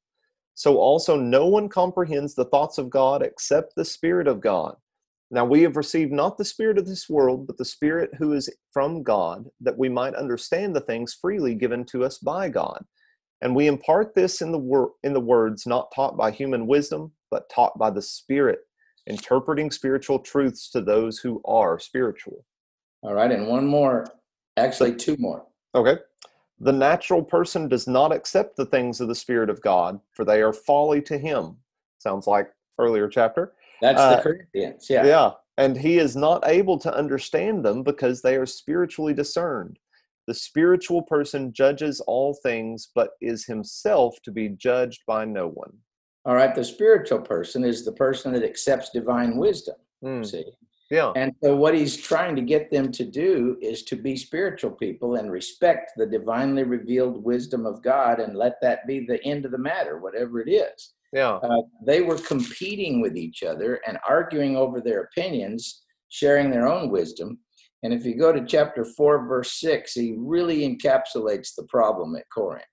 So 0.54 0.78
also 0.78 1.16
no 1.16 1.46
one 1.46 1.68
comprehends 1.68 2.34
the 2.34 2.46
thoughts 2.46 2.78
of 2.78 2.90
God 2.90 3.22
except 3.22 3.76
the 3.76 3.84
Spirit 3.84 4.26
of 4.26 4.40
God. 4.40 4.74
Now 5.30 5.44
we 5.44 5.62
have 5.62 5.76
received 5.76 6.10
not 6.10 6.36
the 6.36 6.44
Spirit 6.44 6.78
of 6.78 6.86
this 6.86 7.08
world, 7.08 7.46
but 7.46 7.58
the 7.58 7.64
Spirit 7.64 8.10
who 8.18 8.32
is 8.32 8.50
from 8.72 9.02
God, 9.02 9.46
that 9.60 9.78
we 9.78 9.88
might 9.88 10.14
understand 10.14 10.74
the 10.74 10.80
things 10.80 11.16
freely 11.20 11.54
given 11.54 11.84
to 11.86 12.04
us 12.04 12.18
by 12.18 12.48
God. 12.48 12.84
And 13.40 13.54
we 13.54 13.68
impart 13.68 14.14
this 14.14 14.40
in 14.40 14.50
the 14.50 14.58
wor- 14.58 14.94
in 15.04 15.12
the 15.12 15.20
words 15.20 15.64
not 15.64 15.92
taught 15.94 16.16
by 16.16 16.32
human 16.32 16.66
wisdom, 16.66 17.12
but 17.30 17.48
taught 17.50 17.78
by 17.78 17.90
the 17.90 18.02
Spirit, 18.02 18.60
interpreting 19.06 19.70
spiritual 19.70 20.18
truths 20.18 20.70
to 20.70 20.80
those 20.80 21.18
who 21.18 21.40
are 21.44 21.78
spiritual. 21.78 22.44
All 23.02 23.14
right. 23.14 23.30
And 23.30 23.46
one 23.46 23.66
more, 23.66 24.06
actually, 24.56 24.96
two 24.96 25.16
more. 25.20 25.46
Okay. 25.78 26.00
The 26.60 26.72
natural 26.72 27.22
person 27.22 27.68
does 27.68 27.86
not 27.86 28.12
accept 28.12 28.56
the 28.56 28.66
things 28.66 29.00
of 29.00 29.08
the 29.08 29.14
Spirit 29.14 29.48
of 29.48 29.62
God, 29.62 30.00
for 30.12 30.24
they 30.24 30.42
are 30.42 30.52
folly 30.52 31.00
to 31.02 31.16
him. 31.16 31.56
Sounds 31.98 32.26
like 32.26 32.50
earlier 32.78 33.08
chapter. 33.08 33.52
That's 33.80 34.00
Uh, 34.00 34.16
the 34.16 34.22
Corinthians. 34.22 34.90
Yeah. 34.90 35.06
Yeah. 35.06 35.30
And 35.56 35.76
he 35.76 35.98
is 35.98 36.16
not 36.16 36.46
able 36.46 36.78
to 36.78 36.94
understand 36.94 37.64
them 37.64 37.82
because 37.82 38.22
they 38.22 38.36
are 38.36 38.46
spiritually 38.46 39.14
discerned. 39.14 39.78
The 40.26 40.34
spiritual 40.34 41.02
person 41.02 41.52
judges 41.52 42.00
all 42.00 42.34
things, 42.34 42.88
but 42.94 43.10
is 43.20 43.46
himself 43.46 44.20
to 44.24 44.30
be 44.30 44.48
judged 44.50 45.02
by 45.06 45.24
no 45.24 45.48
one. 45.48 45.72
All 46.24 46.34
right. 46.34 46.54
The 46.54 46.64
spiritual 46.64 47.20
person 47.20 47.64
is 47.64 47.84
the 47.84 47.92
person 47.92 48.32
that 48.32 48.44
accepts 48.44 48.90
divine 48.90 49.36
wisdom. 49.36 49.76
Hmm. 50.02 50.22
See? 50.22 50.44
Yeah. 50.90 51.12
And 51.16 51.32
so, 51.42 51.54
what 51.54 51.74
he's 51.74 51.96
trying 51.96 52.34
to 52.36 52.42
get 52.42 52.70
them 52.70 52.90
to 52.92 53.04
do 53.04 53.58
is 53.60 53.82
to 53.84 53.96
be 53.96 54.16
spiritual 54.16 54.70
people 54.70 55.16
and 55.16 55.30
respect 55.30 55.92
the 55.96 56.06
divinely 56.06 56.64
revealed 56.64 57.22
wisdom 57.22 57.66
of 57.66 57.82
God 57.82 58.20
and 58.20 58.36
let 58.36 58.54
that 58.62 58.86
be 58.86 59.04
the 59.04 59.22
end 59.24 59.44
of 59.44 59.50
the 59.50 59.58
matter, 59.58 59.98
whatever 59.98 60.40
it 60.40 60.50
is. 60.50 60.94
Yeah. 61.12 61.36
Uh, 61.36 61.62
they 61.84 62.00
were 62.02 62.18
competing 62.18 63.00
with 63.00 63.16
each 63.16 63.42
other 63.42 63.80
and 63.86 63.98
arguing 64.08 64.56
over 64.56 64.80
their 64.80 65.02
opinions, 65.02 65.82
sharing 66.08 66.50
their 66.50 66.68
own 66.68 66.90
wisdom. 66.90 67.38
And 67.82 67.92
if 67.92 68.04
you 68.04 68.16
go 68.16 68.32
to 68.32 68.44
chapter 68.44 68.84
4, 68.84 69.26
verse 69.26 69.52
6, 69.60 69.92
he 69.92 70.14
really 70.18 70.60
encapsulates 70.68 71.54
the 71.54 71.64
problem 71.68 72.16
at 72.16 72.28
Corinth. 72.34 72.64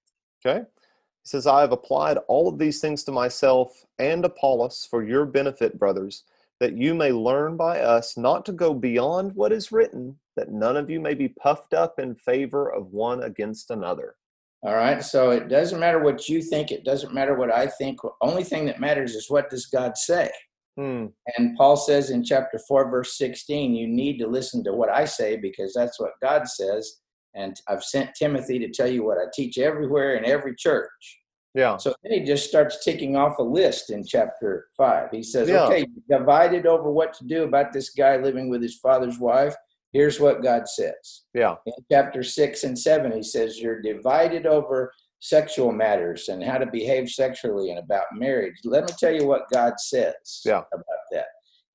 Okay. 0.46 0.60
He 0.60 1.28
says, 1.28 1.48
I 1.48 1.62
have 1.62 1.72
applied 1.72 2.18
all 2.28 2.48
of 2.48 2.58
these 2.58 2.80
things 2.80 3.04
to 3.04 3.12
myself 3.12 3.84
and 4.00 4.24
Apollos 4.26 4.88
for 4.90 5.04
your 5.04 5.26
benefit, 5.26 5.78
brothers, 5.80 6.24
that 6.66 6.76
you 6.76 6.96
may 6.96 7.12
learn 7.12 7.56
by 7.56 7.80
us 7.80 8.18
not 8.18 8.44
to 8.44 8.52
go 8.52 8.74
beyond 8.74 9.32
what 9.36 9.52
is 9.52 9.72
written, 9.72 10.18
that 10.36 10.52
none 10.52 10.76
of 10.76 10.90
you 10.90 11.00
may 11.00 11.14
be 11.14 11.28
puffed 11.28 11.76
up 11.76 12.00
in 12.00 12.16
favor 12.16 12.74
of 12.74 12.92
one 12.92 13.22
against 13.22 13.70
another. 13.70 14.16
All 14.64 14.74
right. 14.74 15.04
So 15.04 15.30
it 15.30 15.48
doesn't 15.48 15.80
matter 15.80 16.00
what 16.00 16.28
you 16.28 16.42
think. 16.42 16.72
It 16.72 16.84
doesn't 16.84 17.14
matter 17.14 17.36
what 17.36 17.54
I 17.54 17.68
think. 17.68 18.00
Only 18.20 18.44
thing 18.44 18.66
that 18.66 18.80
matters 18.80 19.14
is 19.14 19.30
what 19.30 19.52
does 19.52 19.68
God 19.68 19.96
say. 19.96 20.32
Hmm. 20.76 21.06
And 21.38 21.56
Paul 21.56 21.78
says 21.78 22.10
in 22.10 22.24
chapter 22.24 22.60
4, 22.68 22.90
verse 22.90 23.16
16, 23.16 23.76
you 23.76 23.88
need 23.88 24.18
to 24.18 24.28
listen 24.28 24.64
to 24.64 24.74
what 24.74 24.90
I 24.90 25.06
say 25.06 25.38
because 25.38 25.72
that's 25.72 26.00
what 26.00 26.20
God 26.20 26.48
says. 26.48 27.00
And 27.36 27.56
I've 27.68 27.84
sent 27.84 28.16
Timothy 28.16 28.58
to 28.58 28.72
tell 28.72 28.88
you 28.88 29.04
what 29.04 29.20
I 29.20 29.26
teach 29.36 29.60
everywhere 29.60 30.16
in 30.16 30.26
every 30.26 30.56
church. 30.56 31.20
Yeah. 31.56 31.78
So 31.78 31.96
then 32.04 32.12
he 32.20 32.26
just 32.26 32.48
starts 32.48 32.84
ticking 32.84 33.16
off 33.16 33.40
a 33.40 33.44
list 33.44 33.90
in 33.90 34.06
chapter 34.06 34.68
5. 34.76 35.10
He 35.12 35.24
says, 35.24 35.48
Yeah. 35.50 35.64
okay, 35.66 35.88
divided 36.10 36.68
over 36.68 36.92
what 36.92 37.14
to 37.16 37.26
do 37.26 37.44
about 37.44 37.72
this 37.72 37.90
guy 37.92 38.18
living 38.18 38.50
with 38.50 38.62
his 38.62 38.78
father's 38.78 39.18
wife. 39.20 39.56
Here's 39.94 40.20
what 40.20 40.44
God 40.44 40.68
says 40.68 41.24
Yeah. 41.34 41.56
in 41.66 41.74
chapter 41.90 42.22
6 42.22 42.64
and 42.66 42.78
7 42.78 43.14
he 43.14 43.24
says 43.24 43.62
you're 43.62 43.82
divided 43.82 44.46
over 44.46 44.92
sexual 45.20 45.72
matters 45.72 46.28
and 46.28 46.44
how 46.44 46.58
to 46.58 46.66
behave 46.66 47.10
sexually 47.10 47.70
and 47.70 47.80
about 47.80 48.04
marriage 48.14 48.56
let 48.66 48.84
me 48.86 48.94
tell 49.00 49.14
you 49.14 49.26
what 49.26 49.50
god 49.52 49.80
says 49.80 50.42
Yeah. 50.46 50.64
about 50.74 51.04
that 51.14 51.28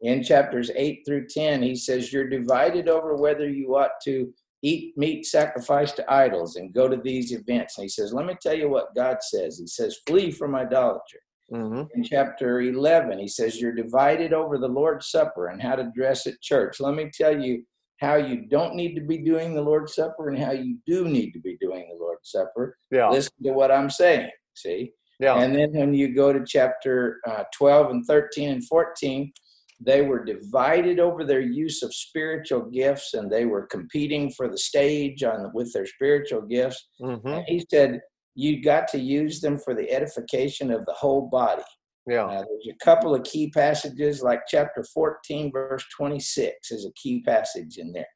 in 0.02 0.22
chapters 0.22 0.70
8 0.76 1.00
through 1.06 1.28
10 1.28 1.62
he 1.62 1.75
says 1.75 2.12
you're 2.12 2.28
divided 2.28 2.88
over 2.90 3.16
whether 3.16 3.49
you 3.49 3.75
ought 3.75 3.99
to 4.04 4.32
eat 4.62 4.96
meat 4.96 5.26
sacrificed 5.26 5.96
to 5.96 6.12
idols 6.12 6.56
and 6.56 6.74
go 6.74 6.88
to 6.88 6.96
these 6.96 7.32
events. 7.32 7.78
And 7.78 7.84
he 7.84 7.88
says 7.88 8.12
let 8.12 8.26
me 8.26 8.34
tell 8.40 8.56
you 8.56 8.68
what 8.68 8.94
god 8.94 9.18
says. 9.22 9.58
He 9.58 9.66
says 9.66 9.98
flee 10.06 10.30
from 10.30 10.54
idolatry. 10.54 11.20
Hmm 11.50 11.82
in 11.94 12.04
chapter 12.04 12.60
11 12.60 13.18
he 13.18 13.26
says 13.26 13.60
you're 13.60 13.72
divided 13.72 14.32
over 14.32 14.56
the 14.56 14.68
lord's 14.68 15.10
supper 15.10 15.48
and 15.48 15.60
how 15.60 15.74
to 15.76 15.90
dress 15.94 16.26
at 16.26 16.40
church. 16.40 16.80
Let 16.80 16.94
me 16.94 17.10
tell 17.12 17.40
you 17.40 17.64
how 18.00 18.14
you 18.14 18.46
don't 18.48 18.74
need 18.74 18.94
to 18.94 19.02
be 19.02 19.18
doing 19.18 19.54
the 19.54 19.62
lord's 19.62 19.94
supper 19.94 20.28
and 20.28 20.38
how 20.38 20.52
you 20.52 20.78
do 20.86 21.06
need 21.08 21.32
to 21.32 21.40
be 21.40 21.56
doing 21.60 21.88
the 21.90 22.02
lord's 22.02 22.30
supper. 22.30 22.76
Yeah. 22.90 23.08
listen 23.08 23.32
to 23.44 23.52
what 23.52 23.70
i'm 23.70 23.90
saying 23.90 24.30
see? 24.54 24.92
Yeah. 25.18 25.40
and 25.40 25.54
then 25.54 25.72
when 25.72 25.94
you 25.94 26.14
go 26.14 26.32
to 26.32 26.44
chapter 26.46 27.20
uh, 27.28 27.44
12 27.54 27.90
and 27.90 28.06
13 28.06 28.50
and 28.50 28.66
14 28.66 29.32
they 29.80 30.02
were 30.02 30.25
divided 30.25 31.00
over 31.00 31.25
their 31.25 31.40
use 31.40 31.82
of 31.82 31.94
spiritual 31.94 32.62
gifts 32.62 33.14
and 33.14 33.30
they 33.30 33.46
were 33.46 33.66
competing 33.66 34.30
for 34.32 34.49
the 34.49 34.58
stage 34.58 35.22
on 35.22 35.50
with 35.54 35.72
their 35.72 35.87
spiritual 35.87 36.42
gifts 36.42 36.88
hmm 37.00 37.16
and 37.26 37.44
he 37.46 37.64
said 37.70 38.00
you 38.34 38.62
got 38.62 38.87
to 38.88 38.99
use 38.99 39.40
them 39.40 39.58
for 39.58 39.75
the 39.75 39.90
edification 39.90 40.70
of 40.70 40.84
the 40.87 40.92
whole 40.92 41.28
body 41.28 41.62
Yeah. 42.06 42.26
there's 42.28 42.68
a 42.76 42.84
couple 42.84 43.14
of 43.14 43.22
key 43.25 43.50
passages, 43.50 44.22
like 44.22 44.40
chapter 44.49 44.82
14, 44.94 45.52
verse 45.52 45.84
26 45.96 46.70
is 46.70 46.87
a 46.87 46.92
key 46.92 47.22
passage 47.22 47.76
in 47.78 47.92
there. 47.92 48.06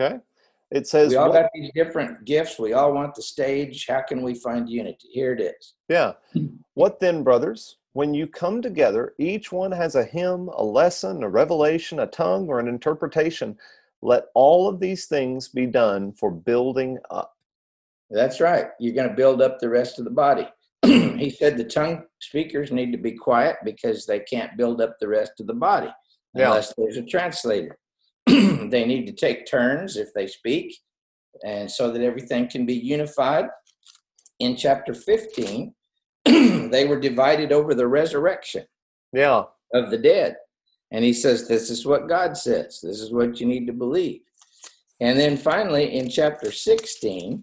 Okay. 0.00 0.16
It 0.70 0.86
says, 0.86 1.10
We 1.10 1.16
all 1.16 1.32
got 1.32 1.46
these 1.54 1.70
different 1.74 2.24
gifts. 2.26 2.58
We 2.58 2.74
all 2.74 2.92
want 2.92 3.14
the 3.14 3.22
stage. 3.22 3.86
How 3.88 4.02
can 4.02 4.22
we 4.22 4.34
find 4.34 4.68
unity? 4.68 5.08
Here 5.12 5.32
it 5.32 5.40
is. 5.40 5.74
Yeah. 5.88 6.12
What 6.74 7.00
then, 7.00 7.22
brothers? 7.24 7.77
When 7.94 8.14
you 8.14 8.26
come 8.26 8.62
together, 8.62 9.14
each 9.18 9.50
one 9.50 9.72
has 9.72 9.94
a 9.94 10.04
hymn, 10.04 10.48
a 10.48 10.62
lesson, 10.62 11.22
a 11.22 11.28
revelation, 11.28 12.00
a 12.00 12.06
tongue, 12.06 12.48
or 12.48 12.60
an 12.60 12.68
interpretation. 12.68 13.56
Let 14.02 14.26
all 14.34 14.68
of 14.68 14.78
these 14.78 15.06
things 15.06 15.48
be 15.48 15.66
done 15.66 16.12
for 16.12 16.30
building 16.30 16.98
up. 17.10 17.34
That's 18.10 18.40
right. 18.40 18.66
You're 18.78 18.94
going 18.94 19.08
to 19.08 19.14
build 19.14 19.42
up 19.42 19.58
the 19.58 19.68
rest 19.68 19.98
of 19.98 20.04
the 20.04 20.10
body. 20.10 20.48
he 20.84 21.30
said 21.30 21.56
the 21.56 21.64
tongue 21.64 22.04
speakers 22.20 22.70
need 22.70 22.92
to 22.92 22.98
be 22.98 23.12
quiet 23.12 23.56
because 23.64 24.06
they 24.06 24.20
can't 24.20 24.56
build 24.56 24.80
up 24.80 24.96
the 25.00 25.08
rest 25.08 25.32
of 25.40 25.46
the 25.46 25.54
body 25.54 25.90
Yeah. 26.34 26.46
unless 26.46 26.72
there's 26.76 26.96
a 26.96 27.02
translator. 27.02 27.78
they 28.26 28.84
need 28.84 29.06
to 29.06 29.12
take 29.12 29.46
turns 29.46 29.96
if 29.96 30.12
they 30.14 30.26
speak, 30.26 30.78
and 31.44 31.70
so 31.70 31.90
that 31.90 32.02
everything 32.02 32.48
can 32.48 32.64
be 32.66 32.74
unified. 32.74 33.46
In 34.38 34.54
chapter 34.54 34.94
15, 34.94 35.74
they 36.70 36.86
were 36.86 37.00
divided 37.00 37.52
over 37.52 37.74
the 37.74 37.86
resurrection 37.86 38.64
Yeah. 39.12 39.44
of 39.74 39.90
the 39.90 39.98
dead. 39.98 40.36
And 40.90 41.04
he 41.04 41.12
says, 41.12 41.46
This 41.48 41.70
is 41.70 41.84
what 41.86 42.08
God 42.08 42.36
says. 42.36 42.80
This 42.82 43.00
is 43.00 43.12
what 43.12 43.40
you 43.40 43.46
need 43.46 43.66
to 43.66 43.72
believe. 43.72 44.20
And 45.00 45.18
then 45.18 45.36
finally, 45.36 45.94
in 45.96 46.08
chapter 46.08 46.50
16, 46.50 47.42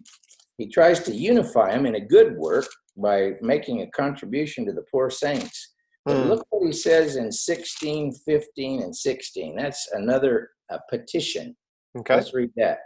he 0.57 0.67
tries 0.67 0.99
to 1.03 1.13
unify 1.15 1.71
them 1.71 1.85
in 1.85 1.95
a 1.95 1.99
good 1.99 2.35
work 2.37 2.65
by 2.97 3.33
making 3.41 3.81
a 3.81 3.87
contribution 3.91 4.65
to 4.65 4.73
the 4.73 4.83
poor 4.91 5.09
saints. 5.09 5.73
But 6.05 6.17
Hmm. 6.17 6.27
look 6.27 6.45
what 6.49 6.65
he 6.65 6.71
says 6.73 7.15
in 7.15 7.31
16, 7.31 8.13
15, 8.25 8.81
and 8.83 8.95
16. 8.95 9.55
That's 9.55 9.87
another 9.93 10.49
uh, 10.71 10.77
petition. 10.89 11.55
Okay. 11.97 12.15
Let's 12.15 12.33
read 12.33 12.51
that. 12.57 12.79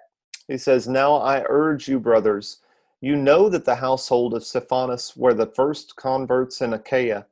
He 0.47 0.57
says, 0.57 0.87
Now 0.87 1.15
I 1.15 1.43
urge 1.47 1.87
you, 1.87 1.99
brothers, 1.99 2.61
you 3.01 3.15
know 3.15 3.49
that 3.49 3.65
the 3.65 3.75
household 3.75 4.33
of 4.33 4.43
Stephanas 4.43 5.13
were 5.15 5.33
the 5.33 5.51
first 5.55 5.95
converts 5.95 6.61
in 6.61 6.73
Achaia, 6.73 7.25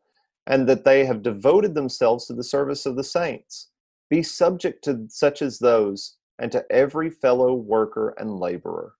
and 0.46 0.68
that 0.68 0.86
they 0.86 1.06
have 1.06 1.22
devoted 1.22 1.76
themselves 1.76 2.26
to 2.26 2.34
the 2.34 2.44
service 2.44 2.86
of 2.86 2.96
the 2.96 3.04
saints. 3.04 3.70
Be 4.10 4.24
subject 4.24 4.84
to 4.86 5.06
such 5.10 5.42
as 5.42 5.60
those, 5.60 6.16
and 6.40 6.52
to 6.52 6.66
every 6.72 7.10
fellow 7.10 7.54
worker 7.54 8.14
and 8.18 8.40
laborer. 8.40 8.94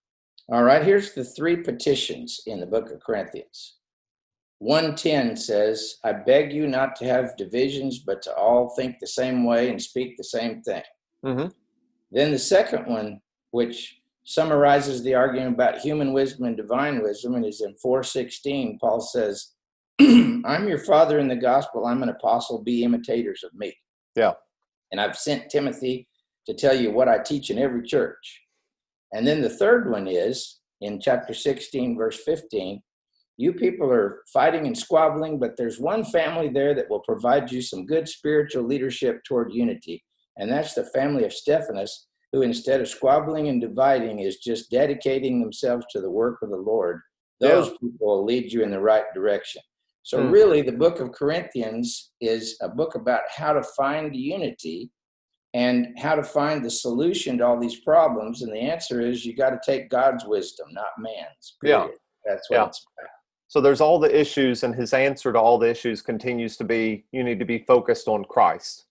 All 0.50 0.64
right, 0.64 0.84
here's 0.84 1.14
the 1.14 1.24
three 1.24 1.58
petitions 1.58 2.42
in 2.48 2.60
the 2.60 2.66
book 2.66 2.90
of 2.92 3.02
Corinthians. 3.02 3.76
110 4.60 5.36
says, 5.36 5.98
I 6.04 6.14
beg 6.14 6.52
you 6.52 6.68
not 6.68 6.96
to 6.98 7.06
have 7.06 7.38
divisions, 7.38 8.00
but 8.00 8.22
to 8.24 8.34
all 8.34 8.70
think 8.70 8.98
the 9.00 9.08
same 9.08 9.44
way 9.44 9.70
and 9.70 9.82
speak 9.82 10.18
the 10.18 10.24
same 10.24 10.62
thing. 10.62 10.84
Mm-hmm. 11.24 11.48
Then 12.12 12.32
the 12.32 12.40
second 12.40 12.88
one, 12.88 13.22
which 13.52 14.00
summarizes 14.28 15.02
the 15.04 15.16
argument 15.16 15.54
about 15.54 15.80
human 15.80 16.12
wisdom 16.12 16.46
and 16.46 16.58
divine 16.58 17.02
wisdom, 17.02 17.36
and 17.36 17.46
is 17.46 17.62
in 17.62 17.74
416, 17.76 18.78
Paul 18.78 19.00
says, 19.00 19.54
I'm 20.02 20.68
your 20.68 20.80
father 20.80 21.18
in 21.18 21.30
the 21.30 21.36
gospel, 21.38 21.86
I'm 21.86 22.04
an 22.04 22.10
apostle, 22.10 22.62
be 22.62 22.84
imitators 22.84 23.42
of 23.46 23.54
me. 23.54 23.74
Yeah. 24.18 24.34
And 24.92 25.00
I've 25.00 25.18
sent 25.18 25.50
Timothy 25.50 26.10
to 26.46 26.54
tell 26.54 26.76
you 26.76 26.92
what 26.92 27.08
I 27.08 27.20
teach 27.20 27.50
in 27.50 27.58
every 27.58 27.84
church. 27.84 28.42
And 29.14 29.26
then 29.26 29.42
the 29.42 29.50
third 29.50 29.90
one 29.90 30.10
is 30.10 30.60
in 30.82 31.00
chapter 31.00 31.34
16, 31.34 31.98
verse 31.98 32.22
15. 32.26 32.82
You 33.38 33.54
people 33.54 33.90
are 33.90 34.24
fighting 34.34 34.68
and 34.68 34.78
squabbling, 34.78 35.40
but 35.40 35.56
there's 35.56 35.80
one 35.80 36.04
family 36.04 36.50
there 36.50 36.76
that 36.76 36.90
will 36.90 37.00
provide 37.00 37.50
you 37.50 37.62
some 37.62 37.86
good 37.86 38.10
spiritual 38.10 38.64
leadership 38.64 39.24
toward 39.24 39.54
unity. 39.54 40.04
And 40.36 40.52
that's 40.52 40.74
the 40.74 40.84
family 40.84 41.24
of 41.24 41.32
Stephanas, 41.32 42.08
who 42.34 42.42
instead 42.42 42.82
of 42.82 42.88
squabbling 42.88 43.48
and 43.48 43.62
dividing 43.62 44.20
is 44.20 44.38
just 44.38 44.70
dedicating 44.70 45.40
themselves 45.40 45.86
to 45.92 46.02
the 46.02 46.12
work 46.12 46.40
of 46.42 46.50
the 46.50 46.58
Lord. 46.58 47.02
Those 47.40 47.70
people 47.72 48.08
will 48.08 48.26
lead 48.26 48.52
you 48.52 48.64
in 48.64 48.72
the 48.72 48.80
right 48.82 49.06
direction. 49.14 49.62
So, 50.04 50.24
Hmm. 50.24 50.32
really, 50.32 50.62
the 50.62 50.72
book 50.72 51.00
of 51.00 51.12
Corinthians 51.12 52.12
is 52.20 52.58
a 52.62 52.70
book 52.70 52.96
about 52.96 53.22
how 53.30 53.54
to 53.54 53.64
find 53.64 54.16
unity 54.16 54.90
and 55.54 55.98
how 56.00 56.16
to 56.16 56.24
find 56.24 56.64
the 56.64 56.70
solution 56.70 57.38
to 57.38 57.46
all 57.46 57.60
these 57.60 57.80
problems. 57.82 58.42
And 58.42 58.52
the 58.52 58.60
answer 58.60 59.02
is 59.02 59.26
you 59.26 59.36
got 59.36 59.52
to 59.52 59.60
take 59.66 59.90
God's 59.90 60.26
wisdom, 60.26 60.68
not 60.72 60.88
man's. 60.98 61.58
Yeah. 61.64 61.88
That's 62.26 62.50
what 62.50 62.58
Yeah. 62.58 62.68
it's 62.68 62.86
about. 62.98 63.10
So 63.50 63.62
there's 63.62 63.80
all 63.80 63.98
the 63.98 64.14
issues, 64.20 64.64
and 64.64 64.76
his 64.76 64.94
answer 64.94 65.32
to 65.32 65.40
all 65.40 65.58
the 65.58 65.70
issues 65.70 66.02
continues 66.02 66.58
to 66.58 66.66
be 66.66 67.06
you 67.12 67.24
need 67.24 67.40
to 67.40 67.46
be 67.46 67.60
focused 67.60 68.08
on 68.10 68.26
Christ. 68.26 68.87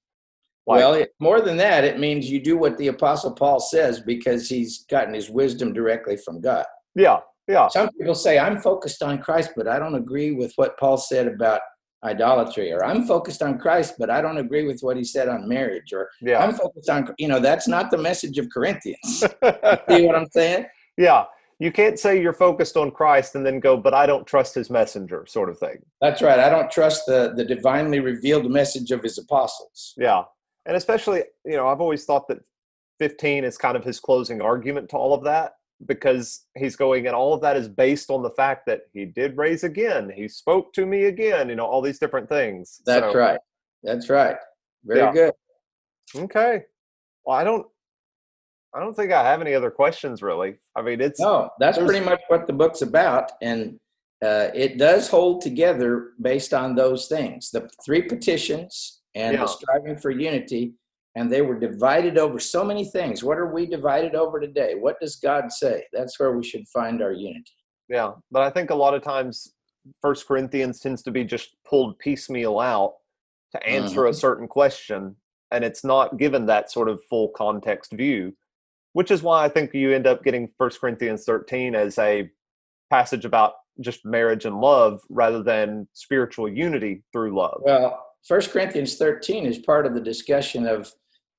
Like- 0.67 0.79
well, 0.79 0.95
it, 0.95 1.11
more 1.21 1.41
than 1.41 1.57
that, 1.59 1.85
it 1.85 1.99
means 1.99 2.31
you 2.31 2.41
do 2.41 2.57
what 2.57 2.77
the 2.79 2.89
Apostle 2.89 3.33
Paul 3.33 3.61
says 3.61 4.01
because 4.01 4.49
he's 4.49 4.85
gotten 4.91 5.15
his 5.15 5.31
wisdom 5.31 5.73
directly 5.73 6.17
from 6.17 6.41
God. 6.41 6.67
yeah, 6.95 7.19
yeah, 7.49 7.69
Some 7.69 7.89
people 7.91 8.17
say, 8.17 8.39
I'm 8.41 8.61
focused 8.61 9.03
on 9.05 9.23
Christ, 9.23 9.53
but 9.57 9.69
I 9.69 9.79
don't 9.79 9.95
agree 9.95 10.33
with 10.33 10.53
what 10.57 10.77
Paul 10.79 10.97
said 10.97 11.29
about 11.29 11.61
idolatry. 12.03 12.73
Or 12.73 12.85
I'm 12.85 13.07
focused 13.07 13.41
on 13.41 13.59
Christ, 13.59 13.95
but 13.99 14.11
I 14.11 14.21
don't 14.21 14.39
agree 14.39 14.67
with 14.67 14.81
what 14.81 14.97
he 14.97 15.05
said 15.05 15.29
on 15.29 15.49
marriage. 15.49 15.93
Or 15.93 16.11
yeah. 16.21 16.43
I'm 16.43 16.55
focused 16.55 16.91
on, 16.91 17.15
you 17.19 17.29
know, 17.29 17.39
that's 17.39 17.69
not 17.69 17.91
the 17.93 17.99
message 17.99 18.39
of 18.39 18.49
Corinthians. 18.53 18.99
See 19.89 20.07
what 20.07 20.17
I'm 20.17 20.29
saying? 20.33 20.67
yeah, 20.97 21.25
you 21.59 21.73
can't 21.73 21.99
say 21.99 22.21
you're 22.21 22.33
focused 22.33 22.77
on 22.77 22.91
Christ 22.91 23.35
and 23.35 23.45
then 23.47 23.61
go, 23.61 23.77
but 23.77 23.95
I 23.95 24.07
don't 24.07 24.27
trust 24.27 24.55
his 24.55 24.69
messenger, 24.69 25.25
sort 25.27 25.49
of 25.49 25.59
thing. 25.59 25.79
That's 26.01 26.21
right. 26.23 26.39
I 26.39 26.51
don't 26.51 26.71
trust 26.71 27.07
the, 27.07 27.33
the 27.35 27.45
divinely 27.45 28.01
revealed 28.01 28.51
message 28.51 28.91
of 28.91 29.03
his 29.03 29.19
apostles. 29.19 29.95
Yeah. 29.97 30.25
And 30.67 30.77
especially, 30.77 31.23
you 31.45 31.57
know, 31.57 31.69
I've 31.69 31.81
always 31.81 32.05
thought 32.05 32.27
that 32.29 32.39
15 32.99 33.45
is 33.45 33.57
kind 33.57 33.77
of 33.77 33.85
his 33.85 34.01
closing 34.01 34.41
argument 34.41 34.89
to 34.91 34.97
all 34.97 35.15
of 35.15 35.23
that 35.25 35.53
because 35.87 36.47
he's 36.57 36.75
going, 36.75 37.07
and 37.07 37.15
all 37.15 37.35
of 37.35 37.41
that 37.43 37.57
is 37.57 37.69
based 37.69 38.11
on 38.11 38.23
the 38.23 38.31
fact 38.31 38.67
that 38.67 38.83
he 38.93 39.05
did 39.05 39.37
raise 39.37 39.63
again. 39.63 40.11
He 40.15 40.27
spoke 40.29 40.73
to 40.73 40.87
me 40.87 41.05
again, 41.05 41.49
you 41.49 41.55
know, 41.55 41.67
all 41.67 41.83
these 41.83 41.99
different 41.99 42.29
things. 42.29 42.81
That's 42.85 43.13
So, 43.13 43.19
right. 43.19 43.39
That's 43.83 44.09
right. 44.09 44.37
Very 44.85 45.01
Yeah. 45.01 45.13
good. 45.13 45.33
Okay. 46.17 46.65
Well, 47.25 47.37
I 47.37 47.45
don't, 47.45 47.67
I 48.75 48.81
don't 48.81 48.95
think 48.95 49.13
I 49.13 49.23
have 49.23 49.41
any 49.41 49.55
other 49.55 49.71
questions 49.71 50.23
really. 50.23 50.57
I 50.75 50.83
mean, 50.83 51.01
it's, 51.01 51.21
No, 51.21 51.51
that's 51.61 51.79
pretty 51.79 52.05
much 52.05 52.21
what 52.29 52.47
the 52.47 52.53
book's 52.53 52.83
about. 52.83 53.33
And 53.43 53.79
uh, 54.25 54.49
it 54.55 54.79
does 54.79 55.09
hold 55.09 55.43
together 55.43 56.13
based 56.21 56.55
on 56.55 56.75
those 56.75 57.07
things 57.07 57.51
the 57.51 57.69
three 57.85 58.01
petitions 58.03 59.03
and 59.17 59.35
Yeah. 59.35 59.47
striving 59.47 59.97
for 59.97 60.11
unity 60.11 60.75
and 61.17 61.33
they 61.33 61.41
were 61.41 61.59
divided 61.59 62.19
over 62.19 62.39
so 62.39 62.63
many 62.63 62.85
things. 62.85 63.25
What 63.25 63.39
are 63.39 63.53
we 63.53 63.65
divided 63.67 64.15
over 64.15 64.39
today? 64.39 64.75
What 64.75 65.01
does 65.01 65.17
god 65.17 65.51
say? 65.51 65.85
That's 65.93 66.21
where 66.21 66.37
we 66.37 66.45
should 66.45 66.69
find 66.69 67.03
our 67.03 67.13
unity. 67.13 67.55
Yeah, 67.89 68.13
but 68.31 68.43
I 68.43 68.51
think 68.51 68.71
a 68.71 68.75
lot 68.75 68.95
of 68.95 69.03
times 69.03 69.55
First 70.03 70.29
Corinthians 70.29 70.79
tends 70.79 71.03
to 71.05 71.11
be 71.11 71.25
just 71.25 71.57
pulled 71.65 71.99
piecemeal 71.99 72.61
out 72.61 72.97
to 73.53 73.67
answer 73.67 74.05
a 74.05 74.11
mm-hmm. 74.11 74.17
certain 74.17 74.47
question, 74.47 75.17
and 75.53 75.65
it's 75.65 75.85
not 75.85 76.19
given 76.19 76.45
that 76.47 76.71
sort 76.71 76.89
of 76.89 77.03
full 77.09 77.29
context 77.31 77.93
view, 77.93 78.37
which 78.93 79.11
is 79.11 79.23
why 79.23 79.45
I 79.45 79.49
think 79.49 79.73
you 79.73 79.93
end 79.93 80.07
up 80.07 80.23
getting 80.23 80.51
First 80.59 80.81
Corinthians 80.81 81.25
13 81.25 81.75
as 81.75 81.99
a 81.99 82.29
passage 82.91 83.25
about 83.25 83.55
just 83.81 84.05
marriage 84.05 84.45
and 84.45 84.61
love 84.61 85.01
rather 85.09 85.43
than 85.43 85.89
spiritual 85.95 86.49
unity 86.49 87.05
through 87.13 87.35
love. 87.37 87.61
well 87.65 88.06
First 88.27 88.51
corinthians 88.51 88.97
13 88.97 89.47
is 89.47 89.59
part 89.59 89.87
of 89.87 89.95
the 89.95 90.01
discussion 90.01 90.67
of 90.67 90.93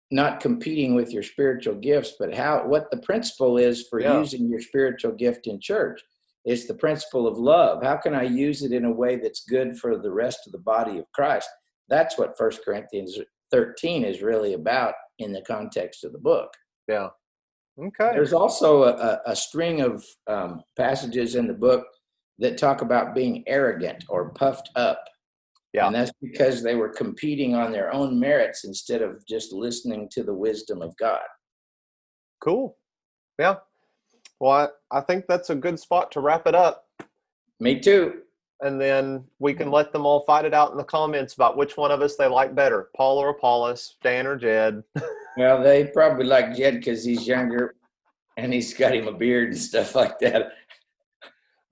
not 0.09 0.39
competing 0.39 0.95
with 0.95 1.11
your 1.11 1.23
spiritual 1.23 1.75
gifts 1.75 2.13
but 2.17 2.33
how 2.33 2.65
what 2.65 2.89
the 2.91 2.97
principle 2.97 3.57
is 3.57 3.87
for 3.89 3.99
Yeah. 3.99 4.19
using 4.19 4.49
your 4.49 4.61
spiritual 4.61 5.11
gift 5.11 5.47
in 5.47 5.59
church 5.59 6.01
it's 6.45 6.65
the 6.65 6.73
principle 6.73 7.27
of 7.27 7.37
love 7.37 7.83
how 7.83 7.97
can 7.97 8.15
i 8.15 8.23
use 8.23 8.63
it 8.63 8.71
in 8.71 8.85
a 8.85 8.91
way 8.91 9.17
that's 9.17 9.43
good 9.43 9.77
for 9.77 9.97
the 9.97 10.11
rest 10.11 10.45
of 10.45 10.53
the 10.53 10.59
body 10.59 10.97
of 10.97 11.11
christ 11.13 11.49
that's 11.89 12.17
what 12.17 12.37
First 12.37 12.63
corinthians 12.63 13.17
13 13.51 14.05
is 14.05 14.21
really 14.21 14.53
about 14.53 14.93
in 15.19 15.33
the 15.33 15.41
context 15.41 16.05
of 16.05 16.13
the 16.13 16.19
book 16.19 16.53
Yeah. 16.87 17.09
Okay. 17.77 18.11
there's 18.13 18.33
also 18.33 18.83
a, 18.83 18.91
a, 18.93 19.21
a 19.31 19.35
string 19.35 19.81
of 19.81 20.05
um, 20.27 20.61
passages 20.77 21.35
in 21.35 21.47
the 21.47 21.53
book 21.53 21.85
that 22.39 22.57
talk 22.57 22.81
about 22.81 23.13
being 23.15 23.43
arrogant 23.47 24.05
or 24.09 24.29
puffed 24.29 24.69
up. 24.75 25.03
Yeah. 25.73 25.87
And 25.87 25.95
that's 25.95 26.11
because 26.21 26.63
they 26.63 26.75
were 26.75 26.89
competing 26.89 27.53
on 27.55 27.71
their 27.71 27.93
own 27.93 28.19
merits 28.19 28.63
instead 28.63 29.01
of 29.01 29.25
just 29.27 29.51
listening 29.53 30.07
to 30.11 30.23
the 30.23 30.33
wisdom 30.33 30.81
of 30.81 30.95
God. 30.97 31.19
Cool. 32.41 32.77
Yeah. 33.39 33.55
Well, 34.39 34.71
I, 34.91 34.97
I 34.97 35.01
think 35.01 35.25
that's 35.27 35.49
a 35.49 35.55
good 35.55 35.79
spot 35.79 36.11
to 36.13 36.19
wrap 36.21 36.47
it 36.47 36.55
up. 36.55 36.85
Me 37.59 37.79
too. 37.79 38.21
and 38.61 38.79
then 38.81 39.23
we 39.39 39.53
can 39.53 39.69
let 39.69 39.91
them 39.91 40.05
all 40.05 40.23
fight 40.25 40.45
it 40.45 40.53
out 40.53 40.71
in 40.71 40.77
the 40.77 40.83
comments 40.83 41.33
about 41.35 41.57
which 41.57 41.75
one 41.77 41.91
of 41.91 42.01
us 42.01 42.15
they 42.15 42.27
like 42.27 42.55
better, 42.55 42.89
Paul 42.95 43.17
or 43.19 43.29
Apollos, 43.29 43.97
Dan 44.03 44.25
or 44.27 44.35
Jed. 44.35 44.83
Well, 45.37 45.61
they 45.61 45.85
probably 45.85 46.25
like 46.25 46.55
Jed 46.55 46.73
because 46.77 47.05
he's 47.05 47.27
younger 47.27 47.75
and 48.37 48.51
he's 48.51 48.73
got 48.73 48.95
him 48.95 49.07
a 49.07 49.11
beard 49.13 49.49
and 49.49 49.57
stuff 49.59 49.93
like 49.93 50.17
that. 50.17 50.53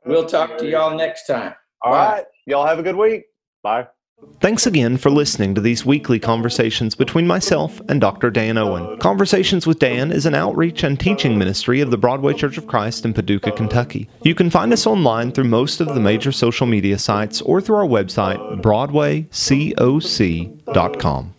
We'll 0.05 0.27
talk 0.27 0.59
to 0.59 0.69
y'all 0.69 0.95
next 0.95 1.25
time. 1.25 1.55
All 1.81 1.91
Bye. 1.91 2.11
right. 2.11 2.25
Y'all 2.45 2.67
have 2.67 2.77
a 2.77 2.83
good 2.83 2.95
week. 2.95 3.23
Bye. 3.65 3.87
Thanks 4.41 4.67
again 4.67 4.97
for 4.97 5.09
listening 5.09 5.55
to 5.55 5.61
these 5.61 5.87
weekly 5.87 6.19
conversations 6.19 6.93
between 6.93 7.25
myself 7.25 7.81
and 7.89 7.99
Dr. 7.99 8.29
Dan 8.29 8.59
Owen. 8.59 8.99
Conversations 8.99 9.65
with 9.65 9.79
Dan 9.79 10.11
is 10.11 10.27
an 10.27 10.35
outreach 10.35 10.83
and 10.83 10.99
teaching 10.99 11.35
ministry 11.35 11.81
of 11.81 11.89
the 11.89 11.97
Broadway 11.97 12.35
Church 12.35 12.59
of 12.59 12.67
Christ 12.67 13.05
in 13.05 13.13
Paducah, 13.13 13.53
Kentucky. 13.53 14.07
You 14.21 14.35
can 14.35 14.51
find 14.51 14.71
us 14.71 14.85
online 14.85 15.31
through 15.31 15.45
most 15.45 15.81
of 15.81 15.95
the 15.95 15.99
major 15.99 16.31
social 16.31 16.67
media 16.67 16.99
sites 16.99 17.41
or 17.41 17.59
through 17.59 17.77
our 17.77 17.87
website, 17.87 18.61
broadwaycoc.com. 18.61 21.34